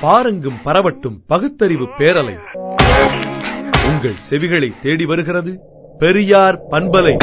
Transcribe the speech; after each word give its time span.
பாரெங்கும் 0.00 0.58
பரவட்டும் 0.64 1.22
பகுத்தறிவு 1.26 1.86
பேரலை. 1.98 2.36
உங்கள் 3.88 4.14
செவிகளை 4.30 4.72
தேடி 4.82 5.04
வருகிறது 5.04 5.60
பெரியார் 5.98 6.58
பண்பலை. 6.70 7.16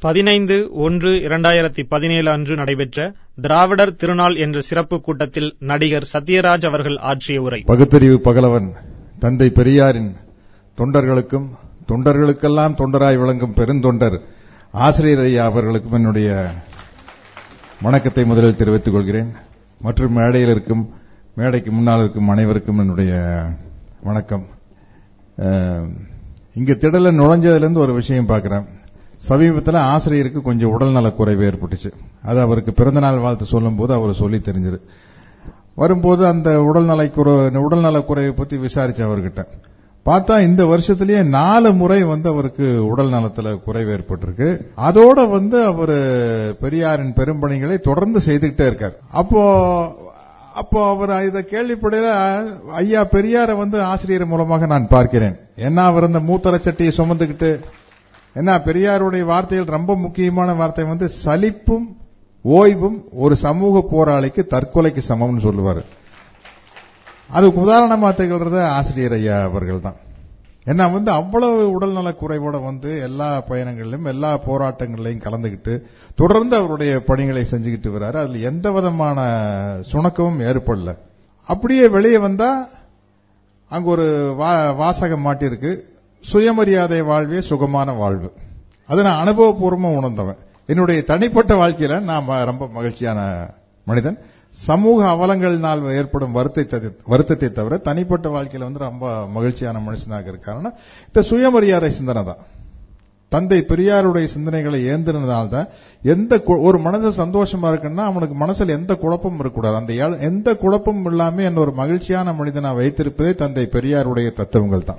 பதினைந்து 0.00 0.68
ஒன்று 0.72 1.10
இரண்டாயிரத்தி 1.10 1.82
பதினேழு 1.88 2.30
அன்று 2.30 2.54
நடைபெற்ற 2.54 3.12
திராவிடர் 3.42 3.96
திருநாள் 3.96 4.36
என்ற 4.36 4.60
சிறப்பு 4.60 5.00
கூட்டத்தில் 5.00 5.56
நடிகர் 5.58 6.08
சத்யராஜ் 6.12 6.66
அவர்கள் 6.66 6.96
ஆற்றிய 6.96 7.40
உரை. 7.40 7.60
பகுத்தறிவு 7.66 8.20
பகலவன் 8.20 8.72
தந்தை 9.18 9.50
பெரியாரின் 9.50 10.16
தொண்டர்களுக்கும் 10.78 11.48
தொண்டர்களுக்கெல்லாம் 11.88 12.78
தொண்டராய் 12.78 13.18
விளங்கும் 13.18 13.54
பெருந்தொண்டர் 13.56 14.18
ஆசிரியர் 14.72 15.24
ஐயா 15.24 15.44
அவர்களுக்கும் 15.44 15.92
என்னுடைய 15.92 16.50
வணக்கத்தை 17.82 18.24
முதலில் 18.24 18.56
தெரிவித்துக் 18.56 18.94
கொள்கிறேன். 18.94 19.30
மற்றும் 19.80 20.12
மேடையில் 20.12 20.50
இருக்கும் 20.50 20.90
மேடைக்கு 21.34 21.70
முன்னால் 21.72 22.00
இருக்கும் 22.00 22.28
அனைவருக்கும் 22.28 22.78
என்னுடைய 22.78 23.12
வணக்கம். 24.00 24.46
இங்கே 25.36 25.92
இங்க 26.54 26.72
திடல 26.72 27.12
நுழைஞ்சதுலேருந்து 27.20 27.82
ஒரு 27.84 27.92
விஷயம் 27.92 28.28
பார்க்குறேன். 28.28 28.66
சமீபத்தில் 29.16 29.74
ஆசிரியருக்கு 29.74 30.42
கொஞ்சம் 30.42 30.70
உடல்நலக் 30.70 31.16
குறைவு 31.16 31.44
ஏற்பட்டுச்சு. 31.50 31.90
அது 32.22 32.40
அவருக்கு 32.40 32.72
பிறந்தநாள் 32.72 33.18
வாழ்த்து 33.18 33.44
சொல்லும்போது 33.44 33.94
அவர் 33.94 34.12
சொல்லி 34.12 34.38
தெரிஞ்சது. 34.38 34.78
வரும்போது 35.74 36.26
அந்த 36.26 36.62
உடல்நலை 36.62 37.06
உடல்நலக் 37.58 38.06
குறைவை 38.06 38.32
பற்றி 38.32 38.56
விசாரிச்சு 38.56 39.04
அவர்கிட்ட. 39.08 39.44
பார்த்தா 40.06 40.34
இந்த 40.40 40.64
வருஷத்திலேயே 40.64 41.22
நாலு 41.24 41.72
முறை 41.72 42.02
வந்து 42.02 42.28
அவருக்கு 42.28 42.66
உடல் 42.86 43.10
நலத்துல 43.10 43.48
குறைவு 43.64 43.90
ஏற்பட்டிருக்கு. 43.96 44.48
அதோட 44.88 45.28
வந்து 45.28 45.58
அவர் 45.64 45.96
பெரியாரின் 46.60 47.16
பெரும்பணிகளை 47.16 47.76
தொடர்ந்து 47.78 48.20
செய்துகிட்டே 48.26 48.66
இருக்கார். 48.66 48.94
அப்போ 49.10 49.42
அப்போ 50.54 50.78
அவர் 50.90 51.12
இதை 51.26 51.40
கேள்விப்படையில 51.50 52.08
ஐயா 52.80 53.02
பெரியாரை 53.12 53.56
வந்து 53.56 53.82
ஆசிரியர் 53.82 54.26
மூலமாக 54.26 54.66
நான் 54.66 54.88
பார்க்கிறேன். 54.88 55.36
என்ன 55.56 55.84
அவர் 55.84 56.06
இந்த 56.06 56.20
மூத்தர 56.28 56.58
சட்டியை 56.64 56.92
சுமந்துக்கிட்டு 56.96 57.50
என்ன 58.34 58.58
பெரியாருடைய 58.66 59.24
வார்த்தையில் 59.32 59.74
ரொம்ப 59.76 59.96
முக்கியமான 59.96 60.52
வார்த்தை 60.52 60.84
வந்து 60.84 61.08
சலிப்பும் 61.24 61.86
ஓய்வும் 62.44 62.98
ஒரு 63.12 63.36
சமூக 63.36 63.82
போராளிக்கு 63.92 64.42
தற்கொலைக்கு 64.50 65.02
சமம்னு 65.08 65.46
சொல்லுவாரு. 65.46 65.82
அதுக்கு 67.30 67.60
உதாரணமா 67.60 68.10
திகழ்றது 68.10 68.62
ஆசிரியர் 68.62 69.12
ஐயா 69.12 69.42
அவர்கள் 69.42 69.80
தான் 69.80 69.94
ஏன்னா 70.66 70.92
வந்து 70.92 71.10
அவ்வளவு 71.10 71.70
உடல்நல 71.70 72.10
குறைவோட 72.10 72.64
வந்து 72.64 73.00
எல்லா 73.00 73.42
பயணங்களிலும் 73.48 74.04
எல்லா 74.04 74.38
போராட்டங்களிலையும் 74.38 75.20
கலந்துகிட்டு 75.20 75.82
தொடர்ந்து 76.16 76.56
அவருடைய 76.56 77.04
பணிகளை 77.04 77.46
செஞ்சுக்கிட்டு 77.50 77.90
வர்றாரு 77.90 78.16
அதுல 78.16 78.36
எந்த 78.36 78.70
விதமான 78.70 79.22
சுணக்கமும் 79.92 80.40
ஏற்படல. 80.40 80.96
அப்படியே 81.44 81.88
வெளியே 81.88 82.18
வந்தா 82.18 82.68
அங்க 83.68 83.90
ஒரு 83.90 84.36
வா- 84.38 84.76
வாசகம் 84.76 85.26
மாட்டியிருக்கு. 85.26 85.80
சுயமரியாதை 86.20 87.02
வாழ்வே 87.02 87.40
சுகமான 87.40 87.92
வாழ்வு. 87.92 88.32
அதை 88.86 89.04
நான் 89.04 89.28
அனுபவபூர்வமாக 89.28 89.96
உணர்ந்தவன். 89.96 90.36
என்னுடைய 90.66 91.02
தனிப்பட்ட 91.02 91.68
வாழ்க்கையில 91.68 92.00
நான் 92.00 92.44
ரொம்ப 92.44 92.68
மகிழ்ச்சியான 92.68 93.50
மனிதன். 93.84 94.18
சமூக 94.50 95.04
அவலங்களினால் 95.06 95.92
ஏற்படும் 95.92 96.32
வருத்தத்தை 96.32 96.80
வருத்தத்தை 97.06 97.52
தவிர 97.52 97.76
தனிப்பட்ட 97.76 98.28
வாழ்க்கையில 98.28 98.58
வந்து 98.58 98.78
ரொம்ப 98.78 99.26
மகிழ்ச்சியான 99.26 99.78
மனுஷனாக 99.78 100.24
இருக்காருன்னா 100.26 100.70
இந்த 101.06 101.22
சுயமரியாதை 101.22 101.90
சிந்தனை 101.90 102.24
தான். 102.24 102.36
தந்தை 103.28 103.64
பெரியாருடைய 103.68 104.28
சிந்தனைகளை 104.34 104.80
ஏந்தினதால் 104.86 105.48
தான் 105.48 105.66
எந்த 106.02 106.36
கு- 106.36 106.62
ஒரு 106.62 106.78
மனசு 106.78 107.24
சந்தோஷமா 107.24 107.62
இருக்குன்னா 107.62 107.96
அவனுக்கு 107.96 108.46
மனசுல 108.46 108.68
எந்த 108.68 108.94
குழப்பமும் 108.94 109.38
இருக்கக்கூடாது. 109.38 109.76
அந்த 109.76 110.18
எந்த 110.20 110.56
குழப்பமும் 110.56 111.04
இல்லாம 111.04 111.42
என்ன 111.42 111.60
ஒரு 111.60 111.72
மகிழ்ச்சியான 111.72 112.32
மனிதனா 112.32 112.76
வைத்திருப்பதே 112.76 113.34
தந்தை 113.34 113.68
பெரியாருடைய 113.72 114.32
தத்துவங்கள் 114.32 114.84
தான். 114.84 114.98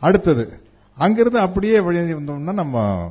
அடுத்தது 0.00 0.60
அங்கிருந்து 0.94 1.38
அப்படியே 1.38 1.80
வெளியே 1.80 2.12
வந்தோம்னா 2.12 2.52
நம்ம 2.52 3.10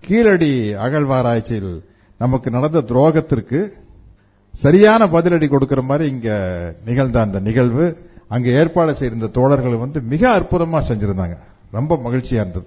கீழடி 0.00 0.72
அகழ்வாராய்ச்சியில் 0.72 1.84
நமக்கு 2.18 2.50
நடந்த 2.50 2.80
துரோகத்திற்கு 2.80 3.72
சரியான 4.56 5.06
பதிலடி 5.06 5.48
கொடுக்கிற 5.48 5.82
மாதிரி 5.82 6.10
இங்க 6.10 6.74
நிகழ்ந்த 6.84 7.20
அந்த 7.20 7.40
நிகழ்வு 7.40 8.10
அங்க 8.28 8.48
ஏற்பாடு 8.48 8.94
செய்திருந்த 8.94 9.40
தோழர்கள் 9.40 9.76
வந்து 9.76 10.00
மிக 10.00 10.38
அற்புதமா 10.38 10.82
செஞ்சிருந்தாங்க. 10.88 11.36
ரொம்ப 11.70 11.94
மகிழ்ச்சியா 11.94 12.32
இருந்தது. 12.32 12.66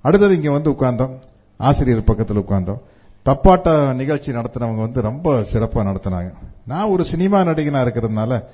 அடுத்தது 0.00 0.34
இங்க 0.34 0.50
வந்து 0.50 0.70
உட்கார்ந்தோம். 0.70 1.18
ஆசிரியர் 1.56 2.04
பக்கத்தில் 2.04 2.38
உட்கார்ந்தோம். 2.38 2.78
தப்பாட்ட 3.24 3.94
நிகழ்ச்சி 3.94 4.32
நடத்தினவங்க 4.32 4.76
வந்து 4.76 5.00
ரொம்ப 5.00 5.42
சிறப்பாக 5.42 5.90
நடத்தினாங்க. 5.90 6.32
நான் 6.66 6.88
ஒரு 6.88 7.04
சினிமா 7.04 7.40
நடிகனா 7.40 7.84
இருக்கிறதுனால 7.84 8.44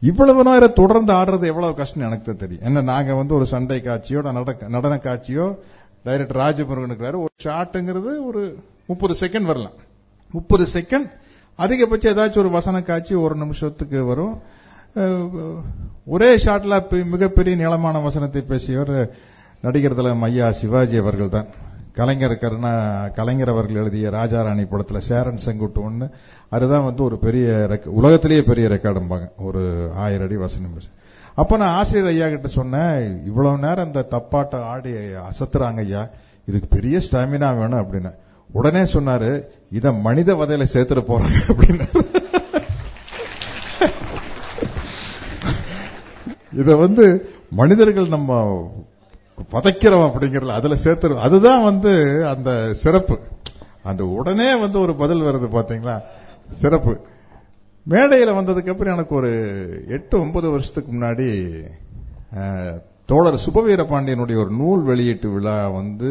இவ்வளவு 0.00 0.44
நேரம் 0.44 0.72
தொடர்ந்து 0.72 1.12
ஆடுறது 1.12 1.44
எவ்வளவு 1.44 1.74
கஷ்டம் 1.74 2.02
எனக்கு 2.02 2.24
தான் 2.24 2.36
தெரியும். 2.36 2.64
என்ன 2.64 2.80
நாங்க 2.80 3.14
வந்து 3.14 3.34
ஒரு 3.34 3.46
சண்டை 3.46 3.80
காட்சியோ 3.80 4.22
நடன- 4.22 4.56
நடன 4.68 4.94
காட்சியோ 4.94 5.56
டைரக்டர் 6.04 6.36
ராஜமுருகன் 6.36 6.92
இருக்கிறாரு. 6.92 7.16
ஒரு 7.16 7.28
ஷாட்டுங்கிறது 7.44 8.26
ஒரு 8.26 8.58
முப்பது 8.86 9.14
செகண்ட் 9.20 9.42
வரலாம். 9.42 9.72
முப்பது 10.32 10.66
செகண்ட் 10.72 11.10
அதிகபட்சம் 11.58 12.12
ஏதாச்சும் 12.12 12.36
ஒரு 12.36 12.50
வசன 12.50 12.82
காட்சி 12.82 13.14
ஒரு 13.14 13.34
நிமிஷத்துக்கு 13.34 14.04
வரும். 14.04 14.34
ஒரே 16.06 16.36
ஷாட்ல 16.36 16.74
மிகப்பெரிய 17.04 17.56
நீளமான 17.56 17.98
வசனத்தை 17.98 18.42
பேசியவர் 18.42 18.94
நடிகர் 19.62 19.94
தலம் 19.94 20.22
ஐயா 20.22 20.52
சிவாஜி 20.52 20.96
அவர்கள் 20.96 21.28
தான் 21.28 21.46
கலைஞர் 21.92 22.38
கருணா 22.38 22.72
கலைஞர் 23.08 23.48
அவர்கள் 23.48 23.76
எழுதிய 23.76 24.10
ராஜாராணி 24.10 24.66
படத்துல 24.66 24.98
சேரன் 24.98 25.38
செங்குட்டு 25.38 25.90
ஒண்ணு. 25.90 26.06
அதுதான் 26.48 26.84
வந்து 26.84 27.02
ஒரு 27.02 27.18
பெரிய 27.18 27.66
ரெக்க- 27.70 27.88
உலகத்திலேயே 27.90 28.42
பெரிய 28.42 28.68
ரெக்கார்டும்பாங்க 28.68 29.28
ஒரு 29.38 29.62
ஆயிரம் 29.96 30.26
அடி 30.26 30.36
வசனம் 30.36 30.74
அப்போ 30.74 30.90
அப்ப 31.34 31.56
நான் 31.56 31.74
ஆசிரியர் 31.74 32.08
ஐயா 32.08 32.28
கிட்ட 32.28 32.48
சொன்னேன் 32.48 32.96
இவ்வளவு 33.24 33.58
நேரம் 33.58 33.86
இந்த 33.86 34.06
தப்பாட்டம் 34.10 34.64
ஆடி 34.64 34.90
அசத்துறாங்க 35.28 35.76
ஐயா. 35.76 36.02
இதுக்கு 36.48 36.68
பெரிய 36.68 36.98
ஸ்டாமினா 36.98 37.58
வேணும் 37.58 37.82
அப்படின்னு 37.82 38.10
உடனே 38.52 38.80
சொன்னாரு 38.80 39.30
இத 39.70 39.92
மனித 39.92 40.34
வதையில 40.34 40.64
சேர்த்துட்டு 40.72 41.04
போறாங்க 41.10 41.38
அப்படின்னு. 41.52 41.86
இத 46.52 46.76
வந்து 46.76 47.04
மனிதர்கள் 47.50 48.08
நம்ம 48.08 48.30
பதைக்கிறோம் 49.52 50.06
அப்படிங்கறதுல 50.08 50.58
அதுல 50.60 50.76
சேர்த்து 50.76 51.18
அதுதான் 51.18 51.64
வந்து 51.64 51.92
அந்த 52.26 52.50
சிறப்பு. 52.74 53.16
அந்த 53.82 54.02
உடனே 54.06 54.60
வந்து 54.60 54.80
ஒரு 54.80 54.94
பதில் 54.94 55.22
வருது 55.22 55.48
பாத்தீங்களா? 55.56 55.96
சிறப்பு. 56.60 56.92
மேடையில 57.86 58.34
வந்ததுக்கு 58.34 58.68
அப்புறம் 58.68 58.94
எனக்கு 58.94 59.14
ஒரு 59.14 59.30
எட்டு 59.88 60.20
ஒன்பது 60.20 60.50
வருஷத்துக்கு 60.50 60.90
முன்னாடி 60.92 61.28
தோழர் 63.06 63.44
சுபவீர 63.46 63.82
பாண்டியனுடைய 63.84 64.36
ஒரு 64.36 64.50
நூல் 64.50 64.82
வெளியீட்டு 64.82 65.28
விழா 65.28 65.68
வந்து 65.68 66.10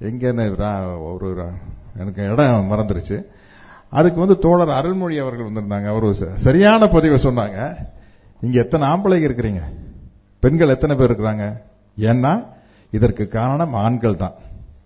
எங்கன்னு 0.00 0.54
ரா- 0.54 1.14
ஒரு 1.14 1.36
ரா- 1.36 1.98
எனக்கு 1.98 2.22
இடம் 2.22 2.72
மறந்துருச்சு. 2.72 3.22
அதுக்கு 3.90 4.20
வந்து 4.20 4.38
தோழர் 4.38 4.68
அருள்மொழி 4.68 5.18
அவர்கள் 5.18 5.52
வந்திருந்தாங்க. 5.52 5.86
அவர் 5.86 6.04
ச- 6.04 6.36
சரியான 6.36 6.88
பதிவை 6.88 7.18
சொன்னாங்க. 7.18 7.74
இங்க 8.40 8.60
எத்தனை 8.60 8.88
ஆம்பளைங்க 8.88 9.30
இருக்கிறீங்க? 9.30 9.60
பெண்கள் 10.40 10.68
எத்தனை 10.68 10.96
பேர் 10.96 11.12
இருக்கிறாங்க? 11.12 11.60
ஏன்னா 11.98 12.44
இதற்கு 12.90 13.28
காரணம் 13.28 13.74
ஆண்கள் 13.74 14.16
தான். 14.16 14.32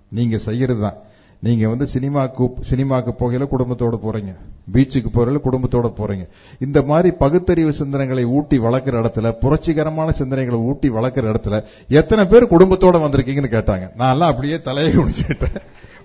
நீங்க 0.09 0.39
செய்யறது 0.39 0.81
தான். 0.81 0.95
நீங்க 1.41 1.69
வந்து 1.69 1.87
சினிமாக்கு 1.95 2.49
சினிமாக்கு 2.71 3.11
போகையில 3.19 3.47
குடும்பத்தோடு 3.47 3.97
போறீங்க. 3.97 4.37
பீச்சுக்கு 4.73 5.07
போறதுல 5.15 5.41
குடும்பத்தோட 5.45 5.93
போறீங்க? 5.99 6.29
இந்த 6.59 6.83
மாதிரி 6.83 7.11
பகுத்தறிவு 7.11 7.71
சிந்தனைகளை 7.71 8.23
ஊட்டி 8.25 8.59
வளர்க்குற 8.59 9.05
இடத்துல 9.05 9.31
புரட்சிகரமான 9.31 10.15
சிந்தனைகளை 10.19 10.53
ஊட்டி 10.53 10.89
வளர்க்குற 10.89 11.35
இடத்துல 11.35 11.65
எத்தனை 11.89 12.25
பேர் 12.25 12.45
குடும்பத்தோட 12.45 12.99
வந்திருக்கீங்கன்னு 12.99 13.55
கேட்டாங்க. 13.55 13.91
நான் 13.97 14.13
எல்லாம் 14.13 14.31
அப்படியே 14.31 14.61
தலையை 14.61 14.93
குடிச்சிட்டேன் 14.93 15.57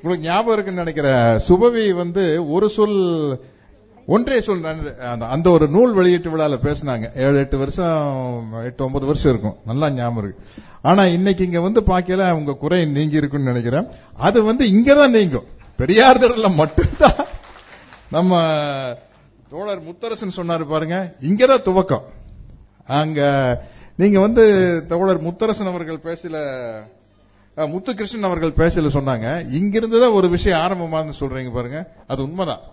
உங்களுக்கு 0.03 0.27
ஞாபகம் 0.27 0.53
இருக்குன்னு 0.53 0.83
நினைக்கிறேன் 0.83 1.39
சுபவி 1.47 1.95
வந்து 1.95 2.51
ஒரு 2.51 2.69
சொல் 2.69 3.39
ஒன்றே 4.07 4.41
சொல் 4.41 4.63
அந்த- 4.99 5.25
அந்த 5.25 5.49
ஒரு 5.49 5.67
நூல் 5.67 5.93
வெளியீட்டு 5.93 6.29
விழால 6.29 6.57
பேசினாங்க. 6.63 7.03
ஏழு 7.15 7.37
எட்டு 7.37 7.57
வருஷம் 7.57 8.43
எட்டு 8.63 8.85
ஒன்பது 8.85 9.05
வருஷம் 9.05 9.31
இருக்கும். 9.31 9.55
நல்லா 9.65 9.89
ஞாபகம் 9.89 10.23
இருக்கு. 10.23 10.43
ஆனா 10.81 11.05
இன்னைக்கு 11.05 11.45
இங்க 11.45 11.61
வந்து 11.61 11.81
பாக்கல 11.81 12.31
உங்க 12.31 12.53
குறை 12.53 12.85
நீங்கி 12.85 13.15
இருக்குன்னு 13.15 13.45
நினைக்கிறேன். 13.45 13.87
அது 14.17 14.43
வந்து 14.43 14.65
இங்கதான் 14.67 15.09
நீங்கும். 15.09 15.43
பெரியார் 15.75 16.19
தடல 16.19 16.55
மட்டும்தான். 16.55 17.24
நம்ம 18.11 18.41
தோழர் 19.49 19.81
முத்தரசன் 19.83 20.35
சொன்னாரு 20.35 20.63
பாருங்க 20.63 21.15
இங்கதான் 21.21 21.65
துவக்கம். 21.65 22.05
அங்க 22.87 23.19
நீங்க 23.97 24.19
வந்து 24.19 24.43
தோழர் 24.87 25.23
முத்தரசன் 25.23 25.71
அவர்கள் 25.71 26.05
பேசல 26.05 26.37
முத்துகிருஷ்ணன் 27.57 28.27
அவர்கள் 28.29 28.57
பேசல 28.57 28.89
சொன்னாங்க 28.97 29.49
இங்கிருந்து 29.49 29.99
தான் 29.99 30.11
ஒரு 30.11 30.29
விஷயம் 30.29 30.59
ஆரம்பமானு 30.59 31.13
சொல்றீங்க 31.19 31.51
பாருங்க 31.53 31.91
அது 32.07 32.23
உண்மைதான். 32.23 32.63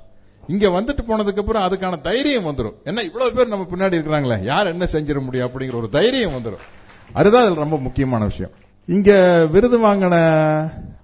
இங்க 0.47 0.69
வந்துட்டு 0.69 1.03
போனதுக்கு 1.09 1.39
அப்புறம் 1.39 1.65
அதுக்கான 1.67 2.01
தைரியம் 2.01 2.47
வந்துடும் 2.47 2.75
என்ன 2.85 3.03
இவ்வளவு 3.03 3.33
பேர் 3.33 3.49
நம்ம 3.49 3.67
பின்னாடி 3.71 3.97
இருக்கிறாங்களே 3.99 4.43
யார் 4.43 4.67
என்ன 4.67 4.85
செஞ்சிட 4.93 5.25
முடியும் 5.25 5.49
அப்படிங்கிற 5.49 5.75
ஒரு 5.75 5.89
தைரியம் 5.89 6.33
வந்துடும் 6.33 6.65
அதுதான் 7.13 7.43
அதுல 7.43 7.61
ரொம்ப 7.61 7.79
முக்கியமான 7.79 8.25
விஷயம். 8.25 8.51
இங்க 8.87 9.11
விருது 9.51 9.79
வாங்கின 9.79 10.17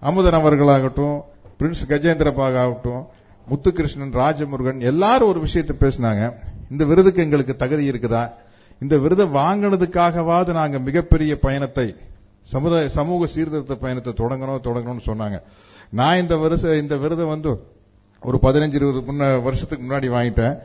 அமுதன் 0.01 0.39
அவர்களாகட்டும் 0.41 1.21
பிரின்ஸ் 1.59 1.89
கஜேந்திரபாக 1.89 2.59
ஆகட்டும் 2.59 3.17
முத்துகிருஷ்ணன் 3.51 4.15
ராஜமுருகன் 4.23 4.81
எல்லாரும் 4.91 5.29
ஒரு 5.29 5.41
விஷயத்தை 5.41 5.75
பேசினாங்க. 5.81 6.23
இந்த 6.71 6.85
விருதுக்கு 6.85 7.23
எங்களுக்கு 7.23 7.57
தகுதி 7.57 7.91
இருக்குதா? 7.91 8.23
இந்த 8.81 8.99
விருதை 8.99 9.27
வாங்கினதுக்காகவாவது 9.27 10.53
நாங்க 10.53 10.79
மிகப்பெரிய 10.79 11.39
பயணத்தை 11.39 11.87
சமுதாய 12.43 12.89
சமூக 12.89 13.27
சீர்திருத்த 13.27 13.75
பயணத்தை 13.75 14.13
தொடங்கணும் 14.19 14.67
தொடங்கணும்னு 14.69 15.07
சொன்னாங்க. 15.07 15.39
நான் 15.91 16.21
இந்த 16.23 16.37
வருஷ 16.37 16.77
இந்த 16.77 16.97
விருதை 16.97 17.27
வந்து 17.27 17.51
ஒரு 18.23 18.39
பதினஞ்சு 18.43 18.77
இருபது 18.81 19.01
முன்ன 19.09 19.43
வருஷத்துக்கு 19.43 19.85
முன்னாடி 19.89 20.09
வாங்கிட்டேன். 20.17 20.57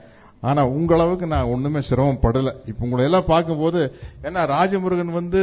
ஆனா 0.42 0.62
உங்களவுக்கு 0.68 1.26
நான் 1.26 1.52
ஒண்ணுமே 1.54 1.80
சிரமப்படல. 1.90 2.52
இப்ப 2.66 2.86
உங்களை 2.86 3.04
எல்லாம் 3.06 3.30
பார்க்கும்போது 3.34 3.82
ஏன்னா 4.24 4.42
ராஜமுருகன் 4.56 5.18
வந்து 5.20 5.42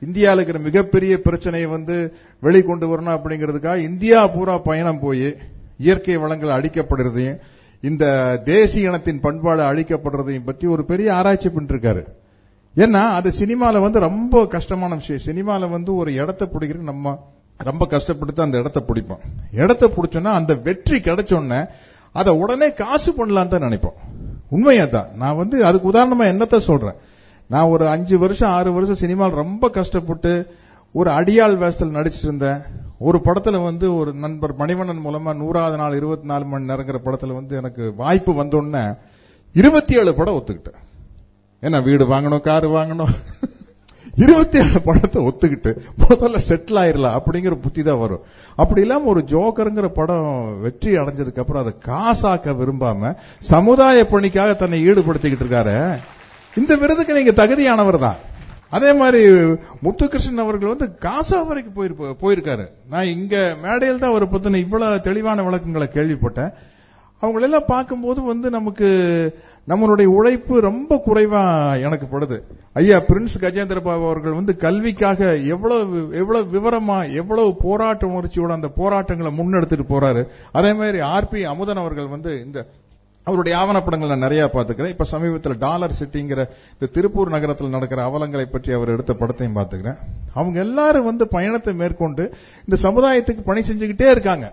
இந்தியாவில் 0.00 0.40
இருக்கிற 0.40 0.60
மிகப்பெரிய 0.64 1.14
பிரச்சனையை 1.22 1.68
வந்து 1.68 1.96
வெளிக்கொண்டு 2.42 2.86
வரணும் 2.92 3.16
அப்படிங்கிறதுக்காக 3.16 3.76
இந்தியா 3.90 4.26
பூரா 4.26 4.58
பயணம் 4.58 5.00
போய் 5.00 5.28
இயற்கை 5.86 6.16
வளங்கள் 6.22 6.56
அழிக்கப்படுறதையும் 6.56 7.40
இந்த 7.82 8.04
தேசிய 8.44 8.88
இனத்தின் 8.90 9.20
பண்பாடு 9.26 9.62
அழிக்கப்படுறதையும் 9.70 10.48
பற்றி 10.48 10.66
ஒரு 10.74 10.82
பெரிய 10.90 11.08
ஆராய்ச்சி 11.18 11.48
பண்ணிருக்காரு. 11.48 12.02
ஏன்னா 12.74 13.02
அது 13.18 13.28
சினிமால 13.38 13.80
வந்து 13.84 13.98
ரொம்ப 14.08 14.42
கஷ்டமான 14.54 14.98
விஷயம். 15.00 15.22
சினிமால 15.28 15.68
வந்து 15.76 15.90
ஒரு 16.00 16.10
இடத்த 16.22 16.48
பிடிக்கிற 16.54 16.80
நம்ம 16.90 17.14
ரொம்ப 17.68 17.84
கஷ்டப்பட்டு 17.94 18.42
அந்த 18.46 18.58
இடத்த 18.62 18.80
பிடிப்போம். 18.88 19.22
இடத்த 19.62 19.84
பிடிச்சோன்னா 19.96 20.32
அந்த 20.40 20.52
வெற்றி 20.66 20.98
கிடைச்சோன்னே 21.06 21.60
அதை 22.14 22.32
உடனே 22.42 22.68
காசு 22.82 23.10
பண்ணலான்னு 23.18 23.52
தான் 23.54 23.66
நினைப்போம். 23.66 23.98
உண்மையா 24.56 24.86
தான் 24.94 25.10
நான் 25.22 25.38
வந்து 25.40 25.56
அதுக்கு 25.68 25.90
உதாரணமா 25.92 26.24
என்னத்த 26.32 26.58
சொல்றேன்? 26.68 26.96
நான் 27.50 27.72
ஒரு 27.74 27.84
அஞ்சு 27.94 28.16
வருஷம் 28.18 28.52
ஆறு 28.56 28.70
வருஷம் 28.76 29.02
சினிமாவில் 29.02 29.40
ரொம்ப 29.42 29.70
கஷ்டப்பட்டு 29.76 30.32
ஒரு 30.94 31.10
அடியாள் 31.18 31.56
வேஷத்தில் 31.62 31.96
நடிச்சிட்டு 31.98 32.28
இருந்தேன். 32.28 32.60
ஒரு 33.08 33.18
படத்துல 33.26 33.58
வந்து 33.64 33.86
ஒரு 33.98 34.10
நண்பர் 34.24 34.52
மணிவண்ணன் 34.56 35.04
மூலமா 35.04 35.32
நூறாவது 35.42 35.76
நாள் 35.76 35.94
இருபத்தி 35.98 36.26
நாலு 36.30 36.44
மணி 36.44 36.68
நேரங்கிற 36.70 36.98
படத்துல 37.04 37.36
வந்து 37.38 37.54
எனக்கு 37.60 37.84
வாய்ப்பு 38.00 38.32
வந்தோடனே 38.40 38.82
இருபத்தி 39.54 39.94
ஏழு 40.00 40.12
படம் 40.14 40.36
ஒத்துக்கிட்டேன். 40.38 40.80
ஏன்னா 41.62 41.78
வீடு 41.86 42.04
வாங்கணும் 42.12 42.44
காரு 42.48 42.68
வாங்கணும். 42.76 43.14
இருபத்தி 44.24 44.58
ஏழு 44.58 44.78
படத்தை 44.88 45.18
ஒத்துக்கிட்டு 45.28 45.70
முதல்ல 46.02 46.38
செட்டில் 46.48 46.80
ஆயிரலாம் 46.82 47.16
அப்படிங்கிற 47.18 47.54
புத்தி 47.64 47.82
தான் 47.82 48.00
வரும். 48.04 48.22
அப்படி 48.62 48.80
இல்லாம 48.80 49.08
ஒரு 49.14 49.20
ஜோக்கருங்கிற 49.32 49.88
படம் 49.98 50.30
வெற்றி 50.60 50.92
அடைஞ்சதுக்கு 51.02 51.42
அப்புறம் 51.44 51.62
அதை 51.64 51.74
காசாக்க 51.88 52.54
விரும்பாம 52.62 53.12
சமுதாய 53.52 54.06
பணிக்காக 54.14 54.54
தன்னை 54.54 54.80
ஈடுபடுத்திக்கிட்டு 54.88 55.46
இருக்காரு. 55.46 55.76
இந்த 56.60 56.74
விருதுக்கு 56.76 57.18
நீங்க 57.18 57.34
தகுதியானவர் 57.42 58.04
தான். 58.06 58.20
அதே 58.76 58.90
மாதிரி 58.92 59.20
முத்துகிருஷ்ணன் 59.84 60.44
அவர்கள் 60.44 60.72
வந்து 60.74 60.86
காசா 61.06 61.38
வரைக்கும் 61.46 61.78
போயிரு 61.78 62.16
போயிருக்காரு. 62.24 62.66
நான் 62.92 63.12
இங்க 63.16 63.36
மேடையில் 63.62 64.02
தான் 64.02 64.12
அவரை 64.12 64.28
பத்தின 64.32 64.60
இவ்வளவு 64.64 65.06
தெளிவான 65.08 65.42
விளக்கங்களை 65.46 65.88
கேள்விப்பட்டேன். 65.94 66.52
அவங்களெல்லாம் 67.22 67.70
பார்க்கும்போது 67.72 68.20
வந்து 68.22 68.48
நமக்கு 68.50 68.88
நம்மளுடைய 69.70 70.08
உழைப்பு 70.18 70.54
ரொம்ப 70.60 71.02
குறைவா 71.06 71.42
எனக்கு 71.86 72.06
படுது. 72.12 72.36
ஐயா 72.80 72.98
பிரின்ஸ் 73.08 73.34
கஜேந்திர 73.40 73.78
பாபு 73.86 74.04
அவர்கள் 74.04 74.38
வந்து 74.38 74.52
கல்விக்காக 74.56 75.30
எவ்வளவு 75.54 75.98
எவ்வளவு 76.20 76.46
விவரமா 76.56 76.98
எவ்வளவு 77.20 77.50
போராட்ட 77.64 78.06
உணர்ச்சியோட 78.06 78.52
அந்த 78.58 78.70
போராட்டங்களை 78.80 79.32
முன்னெடுத்துட்டு 79.38 79.86
போறாரு. 79.94 80.22
அதே 80.52 80.72
மாதிரி 80.80 81.00
ஆர்பி 81.14 81.42
அமுதன் 81.52 81.82
அவர்கள் 81.84 82.14
வந்து 82.14 82.32
இந்த 82.46 82.60
அவருடைய 83.24 83.54
ஆவணப்படங்கள் 83.58 84.12
நான் 84.12 84.24
நிறைய 84.26 84.50
பார்த்துக்கிறேன். 84.52 84.88
இப்ப 84.88 85.04
சமீபத்தில் 85.04 85.58
டாலர் 85.58 85.96
சிட்டிங்கிற 85.98 86.40
இந்த 86.72 86.86
திருப்பூர் 86.92 87.34
நகரத்தில் 87.34 87.74
நடக்கிற 87.76 88.00
அவலங்களை 88.08 88.44
பற்றி 88.44 88.72
அவர் 88.72 88.88
எடுத்த 88.88 89.12
படத்தையும் 89.12 89.58
பார்த்துக்கிறேன். 89.58 89.98
அவங்க 90.34 90.58
எல்லாரும் 90.60 91.04
வந்து 91.04 91.28
பயணத்தை 91.28 91.74
மேற்கொண்டு 91.74 92.24
இந்த 92.68 92.76
சமுதாயத்துக்கு 92.88 93.44
பணி 93.44 93.60
செஞ்சுக்கிட்டே 93.60 94.08
இருக்காங்க. 94.10 94.48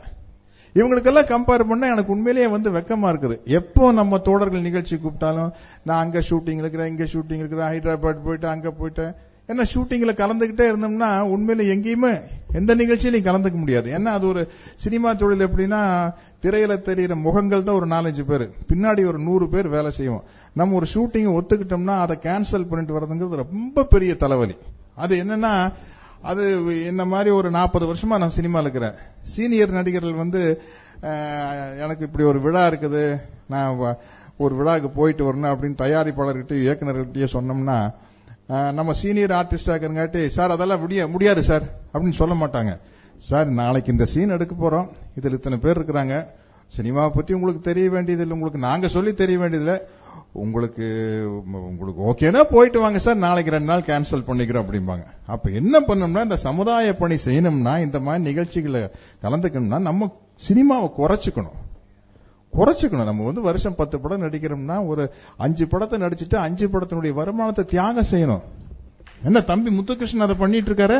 இவங்களுக்கெல்லாம் 0.75 1.29
கம்பேர் 1.33 1.69
பண்ண 1.69 1.91
எனக்கு 1.91 2.13
உண்மையிலேயே 2.15 2.47
வந்து 2.47 2.69
வெக்கமா 2.71 3.07
இருக்குது. 3.13 3.35
எப்போ 3.59 3.91
நம்ம 3.91 4.17
தோழர்கள் 4.17 4.61
நிகழ்ச்சி 4.61 4.95
கூப்பிட்டாலும் 4.95 5.51
நான் 5.83 6.01
அங்க 6.03 6.19
ஷூட்டிங் 6.29 6.61
இருக்கிறேன் 6.63 6.87
இங்க 6.87 7.03
ஷூட்டிங் 7.03 7.41
இருக்கிறேன் 7.43 7.71
ஹைதராபாத் 7.71 8.25
போயிட்டு 8.25 8.47
அங்க 8.47 8.73
போயிட்டேன் 8.79 9.13
ஏன்னா 9.49 9.65
ஷூட்டிங்ல 9.73 10.13
கலந்துகிட்டே 10.21 10.65
இருந்தோம்னா 10.71 11.09
உண்மையில 11.33 11.65
எங்கேயுமே 11.75 12.13
எந்த 12.57 12.75
நிகழ்ச்சியிலையும் 12.75 13.27
கலந்துக்க 13.27 13.59
முடியாது. 13.61 13.97
ஏன்னா 13.97 14.05
அது 14.05 14.27
ஒரு 14.27 14.43
சினிமா 14.75 15.13
தொழில் 15.13 15.47
எப்படின்னா 15.47 15.81
திரையில 16.41 16.75
தெரியிற 16.89 17.13
முகங்கள் 17.21 17.63
தான் 17.63 17.75
ஒரு 17.75 17.87
நாலஞ்சு 17.87 18.23
பேர். 18.23 18.49
பின்னாடி 18.73 19.05
ஒரு 19.05 19.19
நூறு 19.19 19.47
பேர் 19.49 19.67
வேலை 19.67 19.91
செய்வோம். 19.91 20.23
நம்ம 20.53 20.75
ஒரு 20.75 20.87
ஷூட்டிங் 20.93 21.37
ஒத்துக்கிட்டோம்னா 21.39 21.99
அதை 21.99 22.17
கேன்சல் 22.21 22.67
பண்ணிட்டு 22.69 22.99
வரதுங்கிறது 22.99 23.35
ரொம்ப 23.35 23.83
பெரிய 23.83 24.15
தலைவலி. 24.15 24.55
அது 24.95 25.23
என்னன்னா 25.23 25.73
அது 26.21 26.43
என்ன 26.85 27.05
மாதிரி 27.05 27.29
ஒரு 27.29 27.49
நாற்பது 27.51 27.85
வருஷமா 27.85 28.17
நான் 28.17 28.29
சினிமா 28.29 28.59
இருக்கிறேன். 28.59 28.93
சீனியர் 29.23 29.71
நடிகர்கள் 29.71 30.13
வந்து 30.13 30.61
எனக்கு 31.79 32.05
இப்படி 32.05 32.23
ஒரு 32.23 32.41
விழா 32.41 32.67
இருக்குது. 32.67 33.21
நான் 33.49 33.75
வ- 33.79 33.95
ஒரு 34.37 34.55
விழாவுக்கு 34.55 34.89
போயிட்டு 34.89 35.33
வரணும் 35.33 35.47
அப்படின்னு 35.47 35.81
தயாரிப்பாளர்கிட்ட 35.81 36.53
இயக்குநர்கிட்டயே 36.65 37.27
சொன்னோம்னா 37.33 37.93
நம்ம 38.77 38.93
சீனியர் 38.99 39.33
ஆர்டிஸ்டா 39.39 39.71
இருக்கிறங்காட்டி 39.71 40.21
சார் 40.35 40.53
அதெல்லாம் 40.55 40.81
முடிய 40.83 41.07
முடியாது 41.13 41.41
சார் 41.47 41.65
அப்படின்னு 41.93 42.19
சொல்ல 42.19 42.35
மாட்டாங்க. 42.41 42.73
சார் 43.29 43.47
நாளைக்கு 43.59 43.91
இந்த 43.91 44.05
சீன் 44.11 44.33
எடுக்க 44.35 44.55
போறோம். 44.61 44.87
இதில் 45.19 45.37
இத்தனை 45.37 45.57
பேர் 45.65 45.79
இருக்கிறாங்க. 45.79 46.15
சினிமாவை 46.77 47.11
பத்தி 47.15 47.33
உங்களுக்கு 47.37 47.61
தெரிய 47.69 47.89
வேண்டியதில்லை 47.89 48.35
உங்களுக்கு 48.37 48.59
நாங்க 48.67 48.87
சொல்லி 48.95 49.13
தெரிய 49.21 49.37
வேண்டியதில்லை 49.43 49.77
உங்களுக்கு 50.43 50.85
உங்களுக்கு 51.69 52.01
ஓகேனா 52.09 52.41
போயிட்டு 52.55 52.79
வாங்க 52.79 52.99
சார். 53.05 53.23
நாளைக்கு 53.25 53.55
ரெண்டு 53.55 53.71
நாள் 53.71 53.87
கேன்சல் 53.91 54.27
பண்ணிக்கிறோம் 54.29 54.65
அப்படிம்பாங்க. 54.65 55.05
அப்ப 55.35 55.49
என்ன 55.61 55.79
பண்ணோம்னா 55.87 56.23
இந்த 56.29 56.39
சமுதாய 56.47 56.95
பணி 57.03 57.15
செய்யணும்னா 57.25 57.75
இந்த 57.87 57.99
மாதிரி 58.07 58.23
நிகழ்ச்சிகளை 58.23 58.83
கலந்துக்கணும்னா 59.25 59.79
நம்ம 59.89 60.11
சினிமாவை 60.49 60.89
குறைச்சிக்கணும். 60.99 61.57
குறைச்சிக்கணும். 62.53 63.09
நம்ம 63.09 63.25
வந்து 63.29 63.41
வருஷம் 63.47 63.77
பத்து 63.79 63.95
படம் 64.03 64.23
நடிக்கிறோம்னா 64.25 64.77
ஒரு 64.91 65.03
அஞ்சு 65.45 65.65
படத்தை 65.73 65.97
நடிச்சுட்டு 66.03 66.37
அஞ்சு 66.45 66.67
படத்தினுடைய 66.73 67.13
வருமானத்தை 67.19 67.65
தியாகம் 67.73 68.09
செய்யணும். 68.11 68.43
என்ன 69.27 69.39
தம்பி 69.51 69.69
முத்துகிருஷ்ணன் 69.77 70.25
அதை 70.27 70.35
பண்ணிட்டு 70.43 70.71
இருக்காரு 70.71 70.99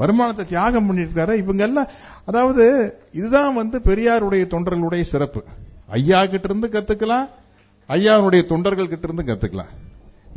வருமானத்தை 0.00 0.44
தியாகம் 0.52 0.86
பண்ணிட்டு 0.88 1.12
இருக்காரு 1.12 1.34
இவங்க 1.42 1.62
எல்லாம் 1.68 1.90
அதாவது 2.30 2.64
இதுதான் 3.18 3.58
வந்து 3.60 3.78
பெரியாருடைய 3.88 4.44
தொண்டர்களுடைய 4.54 5.04
சிறப்பு. 5.12 5.40
ஐயா 5.98 6.20
கிட்ட 6.32 6.48
இருந்து 6.50 6.68
கத்துக்கலாம் 6.74 7.26
ஐயாவுடைய 7.88 8.42
தொண்டர்கள் 8.52 8.90
கிட்ட 8.92 9.06
இருந்து 9.08 9.24
கத்துக்கலாம். 9.30 9.72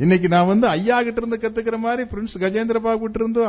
இன்னைக்கு 0.04 0.28
நான் 0.34 0.48
வந்து 0.52 0.66
ஐயா 0.76 0.96
கிட்ட 1.06 1.20
இருந்து 1.22 1.38
கத்துக்கிற 1.42 1.76
மாதிரி 1.86 2.02
பிரின்ஸ் 2.12 2.36
கஜேந்திர 2.44 2.78
பாபு 2.86 3.02
கிட்ட 3.02 3.18
இருந்து 3.22 3.42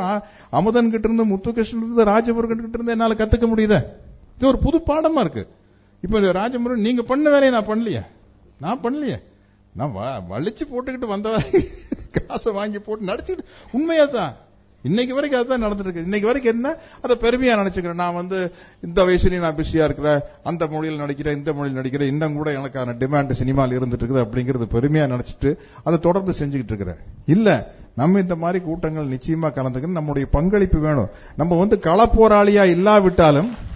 அமுதன் 0.58 0.92
கிட்ட 0.94 1.06
இருந்து 1.08 1.24
முத்துகிருஷ்ணன் 1.32 1.84
இருந்து 1.84 2.04
ராஜமுருகன் 2.12 2.64
கிட்ட 2.64 2.78
இருந்து 2.78 2.94
என்னால 2.96 3.16
கத்துக்க 3.20 3.46
முடியுதா? 3.52 3.80
இது 4.36 4.46
ஒரு 4.52 4.58
புது 4.66 4.78
பாடமா 4.90 5.22
இருக்கு. 5.26 5.44
இப்ப 6.06 6.20
இந்த 6.20 6.32
ராஜமுருகன் 6.32 6.80
நீங்க 6.80 7.02
பண்ண 7.02 7.30
வேலையை 7.30 7.50
நான் 7.50 7.66
பண்ணலையே. 7.66 8.06
நான் 8.60 8.80
பண்ணலையே. 8.82 9.22
நான் 9.72 9.92
வ- 9.96 10.32
வலிச்சு 10.32 10.60
போட்டுக்கிட்டு 10.60 11.06
வந்த 11.06 11.42
காசை 12.26 12.52
வாங்கி 12.52 12.78
போட்டு 12.78 13.06
நடிச்சுக்கிட்டு 13.06 13.44
உண்மையா 13.72 14.04
தான் 14.04 14.34
இன்னைக்கு 14.82 15.14
வரைக்கும் 15.14 15.48
அதுதான் 15.48 15.72
நடந்துட்டு 15.72 15.78
இருக்கு 15.78 16.02
இன்னைக்கு 16.02 16.26
வரைக்கும் 16.26 16.54
என்ன? 16.54 16.76
அதை 17.02 17.16
பெருமையா 17.16 17.56
நினைச்சுக்கிறேன். 17.56 17.94
நான் 17.94 18.14
வந்து 18.14 18.52
இந்த 18.80 19.04
வயசுலயும் 19.04 19.38
நான் 19.38 19.54
பிஸியா 19.54 19.84
இருக்கிறேன். 19.84 20.20
அந்த 20.42 20.66
மொழியில் 20.66 21.00
நடிக்கிறேன் 21.00 21.32
இந்த 21.32 21.52
மொழியில் 21.52 21.82
நடிக்கிறேன். 21.82 22.06
இன்னும் 22.06 22.34
கூட 22.34 22.52
எனக்கான 22.52 22.94
டிமாண்ட் 22.98 23.32
சினிமாவில் 23.32 23.78
இருந்துட்டு 23.78 24.00
இருக்குது 24.00 24.26
அப்படிங்கறது 24.26 24.66
பெருமையா 24.72 25.18
நினைச்சிட்டு 25.18 25.56
அதை 25.84 25.98
தொடர்ந்து 25.98 26.32
செஞ்சுக்கிட்டு 26.38 26.64
இருக்கிறேன். 26.64 26.96
இல்ல 27.26 27.72
நம்ம 27.96 28.20
இந்த 28.20 28.36
மாதிரி 28.36 28.64
கூட்டங்கள் 28.64 29.08
நிச்சயமா 29.08 29.52
கலந்துக்கணும். 29.52 29.86
நம்முடைய 29.86 30.28
பங்களிப்பு 30.28 30.78
வேணும். 30.78 31.08
நம்ம 31.36 31.58
வந்து 31.58 31.76
களப்போராளியா 31.76 32.70
இல்லாவிட்டாலும் 32.70 33.74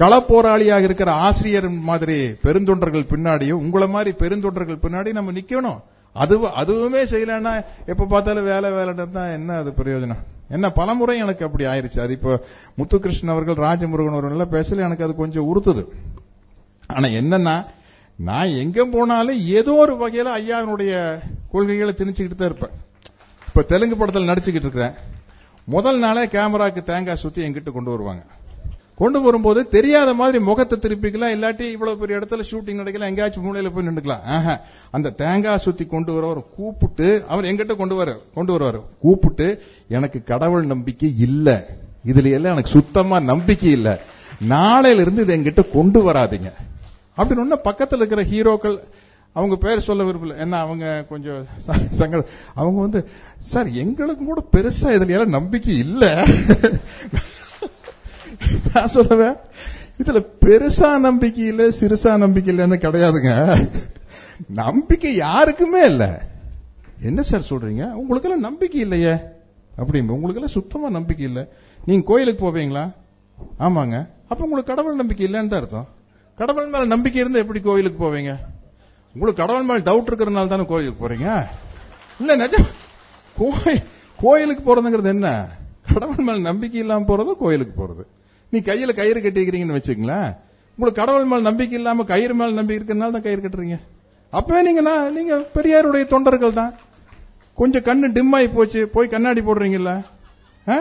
களப்போராளியாக 0.00 0.86
இருக்கிற 0.88 1.10
ஆசிரியர் 1.26 1.68
மாதிரி 1.88 2.16
பெருந்தொண்டர்கள் 2.44 3.10
பின்னாடியும் 3.12 3.62
உங்களை 3.64 3.88
மாதிரி 3.94 4.12
பெருந்தொண்டர்கள் 4.22 4.82
பின்னாடி 4.84 5.10
நம்ம 5.18 5.32
நிக்கணும். 5.38 5.80
அது 6.22 6.34
அதுவுமே 6.62 7.02
செய்யலன்னா 7.12 7.52
எப்ப 7.92 8.06
பார்த்தாலும் 8.12 8.48
வேலை 8.52 8.70
வேலை 8.78 8.92
தான் 8.94 9.34
என்ன 9.38 9.56
அது 9.62 9.70
பிரயோஜனம்? 9.78 10.22
என்ன 10.56 10.66
பலமுறை 10.78 11.14
எனக்கு 11.24 11.46
அப்படி 11.46 11.64
ஆயிருச்சு. 11.72 12.00
அது 12.04 12.12
இப்போ 12.18 12.32
முத்துகிருஷ்ணன் 12.78 13.34
அவர்கள் 13.34 13.62
ராஜமுருகன் 13.66 14.16
அவர்கள் 14.16 14.34
எல்லாம் 14.36 14.54
பேசல 14.56 14.84
எனக்கு 14.88 15.06
அது 15.06 15.14
கொஞ்சம் 15.22 15.48
உறுத்துது. 15.50 15.84
ஆனா 16.96 17.06
என்னன்னா 17.20 17.56
நான் 18.28 18.56
எங்க 18.62 18.84
போனாலும் 18.94 19.40
ஏதோ 19.58 19.74
ஒரு 19.84 19.94
வகையில 20.02 20.34
ஐயாவினுடைய 20.40 20.92
கொள்கைகளை 21.52 21.94
திணிச்சுக்கிட்டு 22.00 22.38
தான் 22.40 22.50
இருப்பேன். 22.50 22.76
இப்ப 23.48 23.62
தெலுங்கு 23.72 23.96
படத்தில் 23.96 24.30
நடிச்சுக்கிட்டு 24.30 24.68
இருக்கிறேன். 24.68 24.96
முதல் 25.74 25.98
நாளே 26.04 26.24
கேமராக்கு 26.34 26.82
தேங்காய் 26.90 27.22
சுத்தி 27.24 27.40
எங்கிட்ட 27.46 27.72
கொண்டு 27.72 27.90
வருவாங்க. 27.94 28.22
கொண்டு 29.02 29.20
வரும்போது 29.22 29.60
தெரியாத 29.68 30.10
மாதிரி 30.14 30.38
முகத்தை 30.38 30.76
திருப்பிக்கலாம் 30.78 31.34
இல்லாட்டி 31.36 31.60
இவ்வளவு 31.60 31.98
பெரிய 31.98 32.18
இடத்துல 32.18 32.42
ஷூட்டிங் 32.50 32.80
நடக்கலாம் 32.80 33.08
எங்கேயாச்சும் 33.08 33.44
மூலையில 33.44 33.70
போய் 33.74 33.86
நின்றுக்கலாம். 33.86 34.60
அந்த 34.90 35.10
தேங்காய் 35.10 35.58
சுத்தி 35.58 35.84
கொண்டு 35.86 36.12
வரவர் 36.16 36.44
கூப்பிட்டு 36.56 37.24
அவர் 37.28 37.44
எங்கிட்ட 37.44 37.76
கொண்டு 37.76 37.94
வர 37.94 38.16
கொண்டு 38.34 38.52
வருவார். 38.52 38.80
கூப்பிட்டு 39.00 39.46
எனக்கு 39.88 40.22
கடவுள் 40.24 40.64
நம்பிக்கை 40.64 41.14
இல்ல. 41.18 41.48
இதுல 42.06 42.30
எல்லாம் 42.36 42.52
எனக்கு 42.52 42.70
சுத்தமா 42.70 43.20
நம்பிக்கை 43.20 43.70
இல்ல. 43.70 43.90
நாளையில 44.48 45.00
இருந்து 45.04 45.22
இதை 45.22 45.34
என்கிட்ட 45.36 45.62
கொண்டு 45.72 45.98
வராதீங்க. 46.08 46.50
அப்படின்னு 47.16 47.42
ஒன்னு 47.44 47.58
பக்கத்துல 47.64 48.00
இருக்கிற 48.00 48.22
ஹீரோக்கள் 48.22 48.78
அவங்க 49.32 49.56
பேர் 49.56 49.86
சொல்ல 49.88 50.02
விரும்பல. 50.02 50.32
ஏன்னா 50.44 50.58
அவங்க 50.64 51.04
கொஞ்சம் 51.08 51.46
சங்க 51.98 52.24
அவங்க 52.54 52.80
வந்து 52.80 53.00
சார் 53.52 53.68
எங்களுக்கும் 53.84 54.30
கூட 54.32 54.42
பெருசா 54.56 54.86
இதுல 54.86 55.14
எல்லாம் 55.16 55.36
நம்பிக்கை 55.38 55.78
இல்லை. 55.78 56.12
நான் 58.74 58.92
சொல்லுவேன் 58.94 59.36
இதுல 59.98 60.26
பெருசா 60.40 60.98
நம்பிக்கை 60.98 61.44
இல்ல 61.46 61.68
சிறுசா 61.68 62.16
நம்பிக்கை 62.16 62.56
இல்லைன்னு 62.56 62.76
கிடையாதுங்க. 62.76 63.66
நம்பிக்கை 64.48 65.16
யாருக்குமே 65.16 65.84
இல்ல. 65.84 66.22
என்ன 67.00 67.22
சார் 67.22 67.48
சொல்றீங்க? 67.50 67.92
உங்களுக்கெல்லாம் 67.92 68.40
நம்பிக்கை 68.40 68.80
இல்லையே. 68.80 69.14
அப்படிங்க 69.76 70.10
உங்களுக்கெல்லாம் 70.10 70.56
சுத்தமா 70.56 70.88
நம்பிக்கை 70.88 71.26
இல்ல. 71.26 71.48
நீங்க 71.84 72.04
கோயிலுக்கு 72.04 72.52
போவீங்களா? 72.52 72.90
ஆமாங்க. 73.58 74.08
அப்ப 74.28 74.44
உங்களுக்கு 74.44 74.74
கடவுள் 74.74 74.94
நம்பிக்கை 74.94 75.26
இல்லைன்னு 75.26 75.46
தான் 75.46 75.60
அர்த்தம். 75.60 75.88
கடவுள் 76.36 76.66
மேல 76.66 76.84
நம்பிக்கை 76.84 77.20
இருந்தா 77.20 77.38
எப்படி 77.38 77.60
கோயிலுக்கு 77.60 78.04
போவீங்க? 78.04 78.36
உங்களுக்கு 79.14 79.46
கடவுள் 79.46 79.62
மேல 79.62 79.78
டவுட் 79.78 80.10
இருக்கிறதுனால 80.10 80.46
தானே 80.46 80.66
கோயிலுக்கு 80.66 81.08
போறீங்க? 81.08 81.46
இல்ல 82.20 82.36
நிஜம் 82.36 82.68
கோயில் 83.36 83.82
கோயிலுக்கு 84.18 84.62
போறதுங்கிறது 84.62 85.08
என்ன? 85.08 85.48
கடவுள் 85.94 86.24
மேல 86.24 86.38
நம்பிக்கை 86.38 86.80
இல்லாம 86.80 87.16
போறது 87.16 87.36
கோயிலுக்கு 87.36 87.86
போறது? 87.86 88.04
நீ 88.52 88.58
கையில 88.58 88.94
கயிறு 88.94 89.20
கட்டிக்கிறீங்கன்னு 89.20 89.76
வச்சுக்கங்களேன். 89.76 90.36
உங்களுக்கு 90.78 91.04
கடவுள் 91.04 91.24
மேல் 91.24 91.42
நம்பிக்கை 91.42 91.78
இல்லாம 91.78 92.04
கயிறு 92.04 92.34
மேல் 92.34 92.54
நம்பிக்கை 92.54 92.86
இருக்கிறதுனால 92.86 93.10
தான் 93.10 93.22
கயிறு 93.22 93.48
கட்டுறீங்க. 93.48 93.78
அப்பவே 94.30 94.62
நீங்க 94.62 94.80
நான் 94.80 95.12
நீங்க 95.12 95.36
பெரியாருடைய 95.54 96.06
தொண்டர்கள் 96.06 96.52
தான். 96.52 96.74
கொஞ்சம் 97.54 97.82
கண்ணு 97.82 98.12
டிம் 98.12 98.32
ஆகி 98.32 98.48
போச்சு 98.48 98.88
போய் 98.88 99.08
கண்ணாடி 99.08 99.40
போடுறீங்கல்ல? 99.40 100.04
ஆ? 100.68 100.78